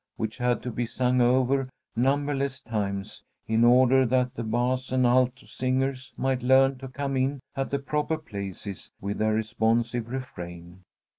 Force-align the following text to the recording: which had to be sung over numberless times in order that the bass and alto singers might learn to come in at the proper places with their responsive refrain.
which 0.15 0.39
had 0.39 0.63
to 0.63 0.71
be 0.71 0.83
sung 0.83 1.21
over 1.21 1.69
numberless 1.95 2.59
times 2.59 3.21
in 3.45 3.63
order 3.63 4.03
that 4.03 4.33
the 4.33 4.43
bass 4.43 4.91
and 4.91 5.05
alto 5.05 5.45
singers 5.45 6.11
might 6.17 6.41
learn 6.41 6.75
to 6.75 6.87
come 6.87 7.15
in 7.15 7.39
at 7.55 7.69
the 7.69 7.77
proper 7.77 8.17
places 8.17 8.89
with 8.99 9.19
their 9.19 9.35
responsive 9.35 10.07
refrain. 10.09 10.81